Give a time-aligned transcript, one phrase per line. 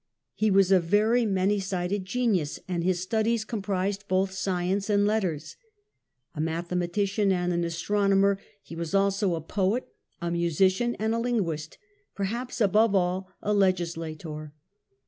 [0.33, 5.57] He was a very many sided genius, and his studies comprised both science and letters.
[6.33, 9.87] A mathematician and an astronomer, he was also a poet,
[10.19, 11.77] a musician and a linguist,
[12.15, 14.53] perhaps above all a legislator.